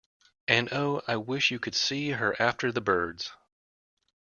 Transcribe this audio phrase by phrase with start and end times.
[0.47, 3.33] And oh, I wish you could see her after the birds!